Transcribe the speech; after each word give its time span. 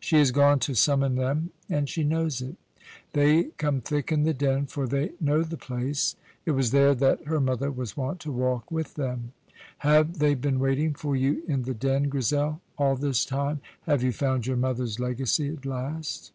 She 0.00 0.16
has 0.16 0.30
gone 0.30 0.60
to 0.60 0.72
summon 0.74 1.16
them, 1.16 1.50
and 1.68 1.90
she 1.90 2.04
knows 2.04 2.40
it. 2.40 2.56
They 3.12 3.50
come 3.58 3.82
thick 3.82 4.10
in 4.10 4.22
the 4.22 4.32
Den, 4.32 4.64
for 4.64 4.86
they 4.86 5.10
know 5.20 5.42
the 5.42 5.58
place. 5.58 6.16
It 6.46 6.52
was 6.52 6.70
there 6.70 6.94
that 6.94 7.24
her 7.24 7.38
mother 7.38 7.70
was 7.70 7.94
wont 7.94 8.18
to 8.20 8.32
walk 8.32 8.70
with 8.70 8.94
them. 8.94 9.34
Have 9.80 10.20
they 10.20 10.36
been 10.36 10.58
waiting 10.58 10.94
for 10.94 11.14
you 11.14 11.42
in 11.46 11.64
the 11.64 11.74
Den, 11.74 12.04
Grizel, 12.08 12.62
all 12.78 12.96
this 12.96 13.26
time? 13.26 13.60
Have 13.82 14.02
you 14.02 14.12
found 14.12 14.46
your 14.46 14.56
mother's 14.56 14.98
legacy 14.98 15.50
at 15.50 15.66
last? 15.66 16.32